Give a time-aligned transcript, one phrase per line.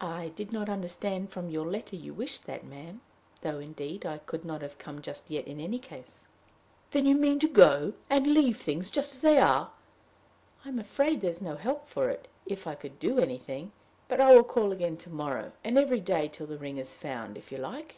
[0.00, 3.02] "I did not understand from your letter you wished that, ma'am
[3.42, 6.26] though, indeed, I could not have come just yet in any case."
[6.92, 9.70] "Then you mean to go, and leave things just as they are?"
[10.64, 12.28] "I am afraid there is no help for it.
[12.46, 13.72] If I could do anything.
[14.08, 17.36] But I will call again to morrow, and every day till the ring is found,
[17.36, 17.96] if you like."